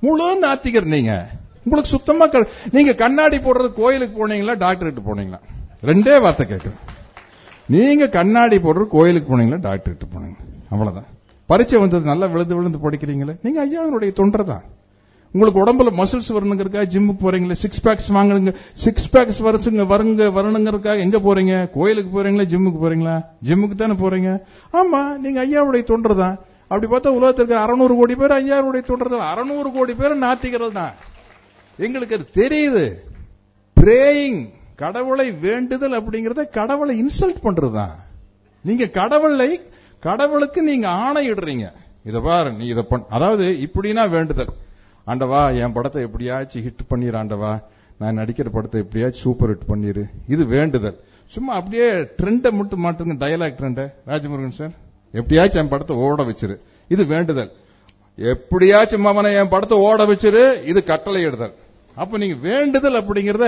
முழு 0.00 0.38
நாத்திகர் 0.42 0.84
நீங்க. 0.84 1.28
உங்களுக்கு 1.64 1.90
சுத்தமா 1.90 2.26
க- 2.26 2.46
நீங்க 2.72 2.94
கண்ணாடி 2.94 3.36
போடுறது 3.36 3.72
கோயிலுக்கு 3.72 4.28
போனீங்களா 4.28 4.56
டாக்டர்கிட்ட 4.56 5.02
போனீங்களா? 5.06 5.38
ரெண்டே 5.84 6.20
வார்த்தை 6.20 6.46
கேட்கிறேன் 6.46 6.76
நீங்க 7.66 8.08
கண்ணாடி 8.08 8.56
போடுறது 8.56 8.86
கோயிலுக்கு 8.86 9.36
போனீங்களா 9.36 9.58
டாக்டர்கிட்ட 9.60 10.06
போனீங்க. 10.14 10.36
அவ்வளவுதான். 10.70 11.06
பரீட்சை 11.46 11.78
வந்தது 11.78 12.04
நல்லா 12.04 12.26
விழுந்து 12.26 12.56
விழுந்து 12.56 12.90
படிக்கிறீங்களே. 12.90 13.36
நீங்க 13.42 13.66
ஐயாவினுடைய 13.66 14.12
தொண்டர் 14.12 14.44
தான். 14.44 14.62
உங்களுக்கு 15.34 15.60
உடம்புல 15.62 15.90
மசில்ஸ் 16.00 16.30
வரணுங்கிறக்காக 16.36 16.86
ஜிம்முக்கு 16.94 17.22
போறீங்களே 17.24 17.52
சிக்ஸ் 17.52 17.82
பேக்ஸ் 17.86 18.10
வாங்கணுங்க 18.16 18.54
சிக்ஸ் 18.72 19.10
பேக்ஸ் 19.10 19.40
வரச்சுங்க 19.46 19.86
வருங்க 19.86 20.28
வரணுங்கிறக்காக 20.38 20.98
எங்க 20.98 21.18
போறீங்க? 21.18 21.70
கோயிலுக்கு 21.70 22.10
போறீங்களா 22.16 22.46
ஜிம்முக்கு 22.52 22.80
போறீங்களா? 22.84 23.16
ஜிம்முக்கு 23.44 23.74
தானே 23.74 23.92
போறீங்க? 23.92 24.30
ஆமா 24.72 25.16
நீங்க 25.16 25.44
ஐயாவுடைய 25.44 25.84
தொண்டர் 25.84 26.14
தான். 26.14 26.38
அப்படி 26.68 26.86
பார்த்தா 26.92 27.16
உலகத்திற்கு 27.18 27.56
அறுநூறு 27.56 27.96
கோடி 27.96 28.14
பேர் 28.14 28.32
ஐயாவுடைய 28.32 28.84
தொண்டர் 28.86 29.08
தான். 29.08 29.28
அறுநூறு 29.32 29.72
கோடி 29.72 29.94
பேர் 29.94 30.22
நாத்திகர்கள் 30.22 30.78
தான். 30.80 30.94
எங்களுக்கு 31.78 32.14
அது 32.14 32.26
தெரியுது. 32.34 32.84
பிரேயிங் 33.76 34.48
கடவுளை 34.76 35.32
வேண்டுதல் 35.32 36.02
அப்படிங்கறத 36.02 36.44
கடவுளை 36.50 36.94
இன்சல்ட் 37.02 37.42
பண்றதுதான் 37.42 37.94
நீங்க 38.64 38.88
கடவுளை 38.88 39.60
கடவுளுக்கு 40.00 40.62
நீங்க 40.62 40.88
ஆணையிடுறீங்க. 40.88 41.66
இத 42.04 42.20
பாரு 42.20 42.52
நீ 42.52 42.66
இத 42.66 42.82
பண் 42.82 43.04
அதாவது 43.08 43.44
இப்படின்னா 43.66 44.10
வேண்டுதல். 44.10 44.52
ஆண்டவா 45.10 45.40
என் 45.62 45.74
படத்தை 45.76 46.00
எப்படியாச்சும் 46.06 46.64
ஹிட் 46.66 46.86
பண்ணிரு 46.92 47.16
ஆண்டவா. 47.22 47.52
நான் 48.00 48.18
நடிக்கிற 48.20 48.48
படத்தை 48.56 48.78
எப்படியாச்சும் 48.84 49.24
சூப்பர் 49.26 49.50
ஹிட் 49.52 49.68
பண்ணிடு 49.72 50.02
இது 50.34 50.42
வேண்டுதல். 50.54 50.96
சும்மா 51.34 51.52
அப்படியே 51.58 51.86
ட்ரெண்டை 52.18 52.50
மட்டும் 52.58 52.82
மாட்டுங்க 52.84 53.14
டயலாக் 53.22 53.58
ட்ரெண்டை 53.60 53.84
ராஜமுருகன் 54.10 54.58
சார் 54.58 54.74
எப்படியாச்சும் 55.20 55.62
என் 55.62 55.72
படத்தை 55.74 55.94
ஓட 56.06 56.22
வச்சிரு. 56.30 56.56
இது 56.94 57.02
வேண்டுதல். 57.06 57.52
எப்படியாச்சும் 58.18 59.04
மாமனை 59.06 59.30
என் 59.40 59.52
படத்தை 59.54 59.78
ஓட 59.86 60.04
வச்சிரு 60.10 60.42
இது 60.70 60.82
கட்டளையிடுதல். 60.92 61.54
அப்ப 61.96 62.18
நீங்க 62.22 62.36
வேண்டுதல் 62.48 62.98
அப்படிங்கறத 63.00 63.46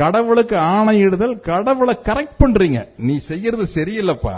கடவுளுக்கு 0.00 0.56
ஆணையிடுதல் 0.56 1.34
கடவுளை 1.50 1.94
கரெக்ட் 2.08 2.40
பண்றீங்க. 2.42 2.80
நீ 2.96 3.16
செய்யறது 3.30 3.64
சரியில்லைப்பா. 3.74 4.34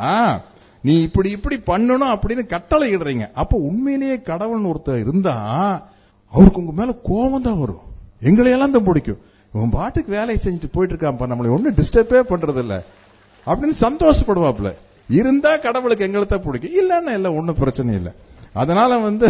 நீ 0.82 0.94
இப்படி 1.06 1.30
இப்படி 1.30 1.56
பண்ணணும் 1.66 2.12
அப்படின்னு 2.14 2.44
கட்டளை 2.46 2.86
இடுறீங்க 2.96 3.26
அப்ப 3.32 3.58
உண்மையிலேயே 3.70 4.16
கடவுள்னு 4.30 4.70
ஒருத்தர் 4.72 5.02
இருந்தா 5.04 5.36
அவருக்கு 6.32 6.60
உங்க 6.60 6.72
மேல 6.72 6.92
கோபம் 7.08 7.46
தான் 7.46 7.58
வரும். 7.58 7.82
எங்களையெல்லாம் 8.22 8.74
தான் 8.76 8.88
பிடிக்கும். 8.88 9.20
உன் 9.54 9.70
பாட்டுக்கு 9.70 10.10
வேலையை 10.12 10.38
செஞ்சுட்டு 10.42 10.74
போயிட்டு 10.74 10.94
இருக்கான்ப்பா 10.94 11.26
நம்மளை 11.30 11.50
ஒன்னும் 11.56 11.78
டிஸ்டர்பே 11.80 12.20
பண்றது 12.32 12.58
இல்ல 12.58 12.74
அப்படின்னு 13.46 13.76
சந்தோஷப்படுவாப்ல 13.86 14.70
இருந்தா 15.08 15.56
கடவுளுக்கு 15.56 16.04
எங்களை 16.04 16.26
தான் 16.26 16.44
பிடிக்கும். 16.44 16.74
இல்லன்னா 16.80 17.12
இல்ல 17.12 17.32
ஒன்றும் 17.32 17.56
பிரச்சனை 17.56 17.94
இல்ல. 17.94 18.10
அதனால 18.54 18.98
வந்து 18.98 19.26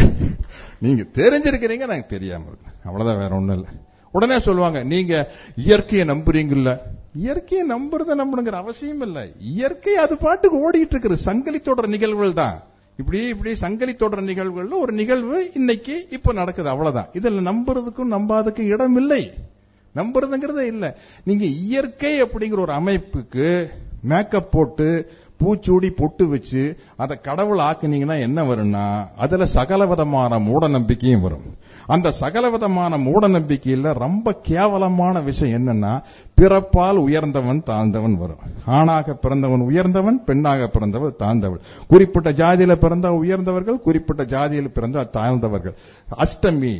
நீங்க 0.78 1.02
தெரிஞ்சிருக்கிறீங்க 1.18 1.86
நாங்க 1.86 2.06
தெரியாம 2.06 2.46
இருக்கு 2.48 2.70
அவ்வளவுதான் 2.84 3.18
வேற 3.18 3.34
ஒண்ணும் 3.34 3.56
இல்ல. 3.56 3.68
உடனே 4.14 4.38
சொல்லுவாங்க 4.38 4.78
நீங்க 4.84 5.12
இயற்கையை 5.56 6.04
நம்புறீங்கல்ல. 6.06 6.70
இயற்கையை 7.14 7.62
நம்புறத 7.66 8.14
நம்பணுங்கிற 8.20 8.52
அவசியம் 8.52 9.00
இல்ல. 9.00 9.18
இயற்கை 9.40 9.94
அது 9.96 10.16
பாட்டுக்கு 10.16 10.58
ஓடிட்டு 10.64 10.94
இருக்கிற 10.94 11.16
சங்கிலி 11.28 11.60
தொடர் 11.60 11.88
நிகழ்வுகள் 11.88 12.40
தான். 12.42 12.56
இப்படி 13.02 13.26
இப்படி 13.26 13.54
சங்கிலி 13.54 13.94
தொடர் 13.94 14.24
நிகழ்வுகள்ல 14.24 14.80
ஒரு 14.80 14.92
நிகழ்வு 14.92 15.50
இன்னைக்கு 15.54 16.06
இப்ப 16.10 16.32
நடக்குது. 16.32 16.68
அவ்வளவுதான். 16.68 17.08
இதுல 17.12 17.50
நம்புறதுக்கும் 17.50 18.10
நம்பாதுக்கும் 18.10 18.66
இடம் 18.66 18.96
இல்லை. 18.96 19.30
நம்புறதுங்கிறதே 19.94 20.60
இல்ல. 20.60 20.98
நீங்க 21.24 21.44
இயற்கை 21.44 22.22
அப்படிங்கிற 22.22 22.58
ஒரு 22.58 22.72
அமைப்புக்கு 22.72 23.68
மேக்கப் 24.02 24.52
போட்டு 24.52 25.12
பூச்சூடி 25.42 25.90
பொட்டு 26.00 26.26
வச்சு 26.28 26.62
அதை 26.96 27.16
கடவுள் 27.28 27.64
ஆக்குனீங்கன்னா 27.68 28.18
என்ன 28.28 28.42
வரும்னா 28.50 28.86
அதுல 29.24 29.46
சகலவிதமான 29.56 30.38
மூட 30.48 30.68
நம்பிக்கையும் 30.76 31.26
வரும். 31.26 31.46
அந்த 31.94 32.08
சகலவிதமான 32.18 32.98
மூட 33.04 33.28
நம்பிக்கையில 33.28 33.92
ரொம்ப 34.02 34.34
கேவலமான 34.48 35.20
விஷயம் 35.28 35.56
என்னன்னா 35.58 35.92
பிறப்பால் 36.40 36.98
உயர்ந்தவன் 37.06 37.62
தாழ்ந்தவன் 37.70 38.14
வரும். 38.22 38.42
ஆணாக 38.78 39.14
பிறந்தவன் 39.24 39.64
உயர்ந்தவன் 39.68 40.18
பெண்ணாக 40.24 40.68
பிறந்தவன் 40.74 41.18
தாழ்ந்தவன் 41.22 41.64
குறிப்பிட்ட 41.88 42.30
ஜாதியில 42.40 42.74
பிறந்த 42.84 43.10
உயர்ந்தவர்கள் 43.22 43.84
குறிப்பிட்ட 43.86 44.24
ஜாதியில் 44.34 44.74
பிறந்த 44.76 45.08
தாழ்ந்தவர்கள். 45.16 45.76
அஷ்டமி 46.24 46.74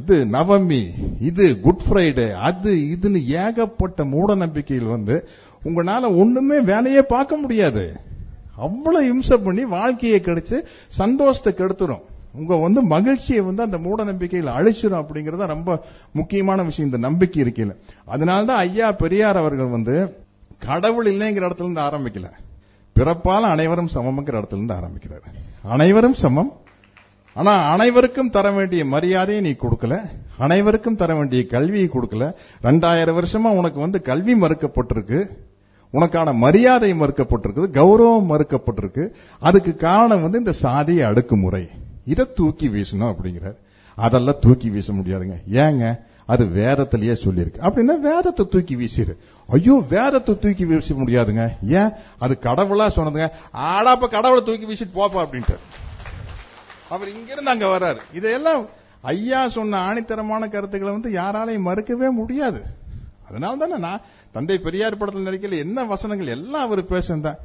இது 0.00 0.16
நவமி 0.36 0.82
இது 1.30 1.46
குட் 1.60 1.84
ஃப்ரைடே 1.88 2.28
அது 2.50 2.72
இதுன்னு 2.94 3.22
ஏகப்பட்ட 3.42 4.04
மூட 4.14 4.34
நம்பிக்கையில் 4.44 4.94
வந்து 4.96 5.16
உங்களால 5.64 6.16
ஒண்ணுமே 6.16 6.60
வேலையே 6.60 7.02
பார்க்க 7.02 7.36
முடியாது. 7.36 7.92
அவ்வளவு 8.56 9.08
இம்சை 9.08 9.36
பண்ணி 9.36 9.64
வாழ்க்கையை 9.64 10.20
கிடைச்சு 10.20 10.64
சந்தோஷத்தை 10.88 11.66
கெடுத்துரும். 11.66 12.00
உங்க 12.34 12.56
வந்து 12.56 12.82
மகிழ்ச்சியை 12.82 13.40
வந்து 13.40 13.62
அந்த 13.62 13.78
மூட 13.78 14.04
நம்பிக்கையில் 14.04 14.50
அழிச்சிடும் 14.50 15.04
அப்படிங்கறத 15.04 15.46
ரொம்ப 15.46 15.84
முக்கியமான 16.12 16.62
விஷயம். 16.62 16.92
இந்த 16.94 17.08
நம்பிக்கை 17.08 17.42
இருக்கையில. 17.42 17.76
அதனாலதான் 18.08 18.56
ஐயா 18.56 18.92
பெரியார் 18.92 19.36
அவர்கள் 19.36 19.66
வந்து 19.66 20.16
கடவுள் 20.58 21.06
இல்லைங்கிற 21.06 21.46
இடத்துல 21.46 21.54
இருந்து 21.54 21.80
ஆரம்பிக்கல. 21.80 22.30
பிறப்பால் 22.94 23.40
அனைவரும் 23.40 23.88
சமம்ங்கிற 23.94 24.42
இடத்துல 24.42 24.46
இருந்து 24.46 24.74
ஆரம்பிக்கிறார். 24.74 25.22
அனைவரும் 25.62 26.14
சமம். 26.14 26.52
ஆனா 27.34 27.70
அனைவருக்கும் 27.70 28.30
தர 28.30 28.50
வேண்டிய 28.50 28.84
மரியாதையை 28.84 29.42
நீ 29.42 29.50
கொடுக்கல. 29.50 30.00
அனைவருக்கும் 30.38 30.96
தர 30.96 31.14
வேண்டிய 31.14 31.46
கல்வியை 31.46 31.88
கொடுக்கல. 31.88 32.32
ரெண்டாயிரம் 32.62 33.22
வருஷமா 33.22 33.50
உனக்கு 33.50 33.80
வந்து 33.80 34.02
கல்வி 34.02 34.34
மறுக்கப்பட்டிருக்கு. 34.34 35.28
உனக்கான 35.94 36.34
மரியாதை 36.34 36.92
மறுக்கப்பட்டிருக்குது 36.92 37.68
கௌரவம் 37.72 38.30
மறுக்கப்பட்டிருக்கு. 38.30 39.08
அதுக்கு 39.40 39.76
காரணம் 39.76 40.22
வந்து 40.22 40.38
இந்த 40.38 40.52
சாதிய 40.62 41.08
அடுக்குமுறை. 41.08 41.68
இதை 42.04 42.32
தூக்கி 42.34 42.68
வீசணும் 42.68 43.14
அப்படிங்கிறார். 43.14 43.56
அதெல்லாம் 43.96 44.38
தூக்கி 44.40 44.70
வீச 44.70 44.92
முடியாதுங்க. 44.92 45.34
ஏங்க? 45.52 45.98
அது 46.26 46.44
வேதத்திலேயே 46.44 47.12
சொல்லியிருக்கு. 47.12 47.58
அப்படின்னா 47.60 47.98
வேதத்தை 47.98 48.48
தூக்கி 48.48 48.76
வீசிடு. 48.76 49.16
ஐயோ 49.48 49.84
வேதத்தை 49.88 50.38
தூக்கி 50.38 50.64
வீச 50.64 50.94
முடியாதுங்க. 50.94 51.48
ஏன்? 51.62 51.88
அது 52.18 52.38
கடவுளா 52.40 52.86
சொன்னதுங்க. 52.96 53.28
ஆடாப்ப 53.56 54.08
கடவுளை 54.08 54.44
தூக்கி 54.44 54.66
வீசிட்டு 54.66 54.98
போப்பா 54.98 55.26
அப்படின்ட்டு. 55.26 55.56
அவர் 56.88 57.12
இங்கிருந்து 57.12 57.50
அங்க 57.50 57.66
வர்றாரு. 57.66 58.16
இதையெல்லாம் 58.16 58.66
ஐயா 59.00 59.48
சொன்ன 59.48 59.92
ஆணித்தரமான 59.92 60.48
கருத்துக்களை 60.48 60.90
வந்து 60.90 61.10
யாராலையும் 61.10 61.68
மறுக்கவே 61.70 62.10
முடியாது. 62.10 62.62
அதனால 63.28 63.56
தானே 63.56 63.76
நான் 63.76 64.00
தந்தை 64.32 64.58
பெரியார் 64.58 64.96
படத்தில் 64.96 65.26
நடிக்கல 65.26 65.58
என்ன 65.58 65.84
வசனங்கள் 65.84 66.26
எல்லாம் 66.26 66.62
அவர் 66.62 66.82
பேசுந்தான் 66.82 67.36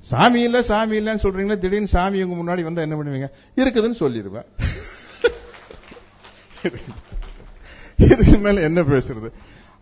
சாமி 0.00 0.40
இல்ல 0.42 0.62
சாமி 0.62 0.98
இல்லன்னு 0.98 1.24
சொல்றீங்களா 1.24 1.58
திடீர்னு 1.58 1.86
சாமி 1.86 2.22
உங்க 2.22 2.36
முன்னாடி 2.42 2.62
வந்தா 2.62 2.82
என்ன 2.82 2.96
பண்ணுவீங்க? 2.96 3.28
இருக்குதுன்னு 3.56 4.00
சொல்லிடுவேன். 4.00 4.46
இதுக்கு 7.96 8.38
மேல 8.38 8.60
என்ன 8.60 8.82
பேசுறது? 8.82 9.30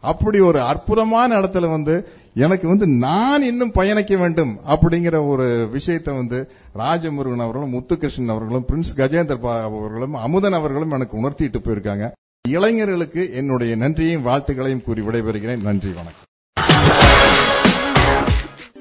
அப்படி 0.00 0.40
ஒரு 0.40 0.60
அற்புதமான 0.60 1.40
இடத்துல 1.40 1.70
வந்து 1.70 2.08
எனக்கு 2.34 2.68
வந்து 2.68 2.86
நான் 2.86 3.42
இன்னும் 3.42 3.72
பயணிக்க 3.72 4.16
வேண்டும் 4.16 4.58
அப்படிங்கிற 4.68 5.28
ஒரு 5.28 5.68
விஷயத்தை 5.72 6.14
வந்து 6.14 6.50
ராஜமுருகன் 6.78 7.42
அவர்களும் 7.42 7.74
முத்துகிருஷ்ணன் 7.74 8.28
அவர்களும் 8.28 8.66
பிரின்ஸ் 8.72 8.96
கஜேந்தர் 8.96 9.40
பா 9.40 9.62
அவர்களும் 9.62 10.14
அமுதன் 10.14 10.52
அவர்களும் 10.52 10.90
எனக்கு 10.90 11.22
உணர்த்திட்டு 11.22 11.58
போயிருக்காங்க. 11.64 12.12
இளைஞர்களுக்கு 12.48 13.34
என்னுடைய 13.34 13.76
நன்றியையும் 13.76 14.26
வாழ்த்துக்களையும் 14.26 14.82
கூறி 14.82 15.00
விடைபெறுகிறேன். 15.00 15.62
நன்றி 15.62 15.88
வணக்கம். 15.88 16.24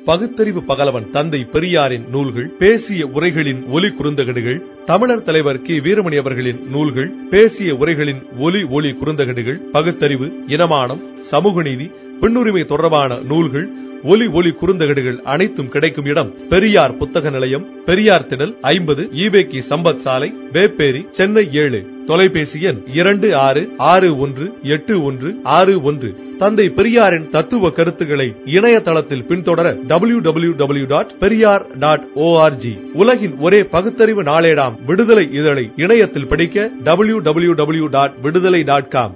பகுத்தறிவு 0.06 0.64
பகலவன் 0.64 1.12
தந்தை 1.12 1.44
பெரியாரின் 1.44 2.10
நூல்கள் 2.10 2.48
பேசிய 2.48 3.08
உரைகளின் 3.08 3.70
ஒலி 3.70 3.88
குறுந்தகடுகள் 3.88 4.62
தமிழர் 4.86 5.24
தலைவர் 5.24 5.62
கி. 5.62 5.80
வீரமணி 5.80 6.18
அவர்களின் 6.18 6.70
நூல்கள் 6.72 7.12
பேசிய 7.30 7.76
உரைகளின் 7.76 8.22
ஒலி 8.38 8.64
ஒளி 8.64 8.92
குறுந்தகடுகள் 8.92 9.62
பகுத்தறிவு 9.72 10.26
இனமானம் 10.48 11.24
சமூக 11.24 11.62
நீதி 11.62 11.92
பெண்ணுரிமை 12.22 12.66
தொடர்பான 12.66 13.18
நூல்கள் 13.28 13.70
ஒலி 14.06 14.28
ஒளி 14.28 14.52
குறுந்தகடுகள் 14.52 15.22
அனைத்தும் 15.24 15.70
கிடைக்கும் 15.70 16.06
இடம் 16.06 16.32
பெரியார் 16.50 16.98
புத்தக 16.98 17.30
நிலையம் 17.30 17.66
பெரியார் 17.86 18.28
திடல் 18.30 18.54
ஐம்பது 18.62 19.04
ஈவேக்கி 19.24 19.60
சம்பத் 19.70 20.00
சாலை 20.00 20.30
வேப்பேரி 20.54 21.02
சென்னை 21.12 21.54
ஏழு. 21.54 21.80
தொலைபேசி 22.08 22.62
எண் 22.62 22.80
இரண்டு 22.94 23.36
ஆறு 23.36 23.62
ஆறு 23.78 24.18
ஒன்று 24.18 24.46
எட்டு 24.62 25.04
ஒன்று 25.04 25.30
ஆறு 25.44 25.82
ஒன்று. 25.82 26.10
தந்தை 26.40 26.68
பெரியாரின் 26.70 27.30
தத்துவ 27.30 27.70
கருத்துக்களை 27.70 28.28
இணையதளத்தில் 28.46 29.26
பின்தொடர 29.30 29.76
W 29.88 30.20
W 30.20 30.52
W 30.52 30.86
dot 30.86 31.20
Periyar 31.20 31.66
dot 31.80 32.06
O R G 32.16 32.74
உலகின் 32.94 33.36
ஒரே 33.40 33.62
பகுத்தறிவு 33.64 34.24
நாளேடாம் 34.24 34.78
விடுதலை 34.86 35.28
இதழை 35.32 35.72
இணையத்தில் 35.76 36.28
படிக்க 36.28 36.72
W 36.84 37.20
W 37.20 37.54
W 37.54 37.88
dot 37.88 38.22
Viduthalai 38.22 38.64
dot 38.64 38.88
com 38.88 39.16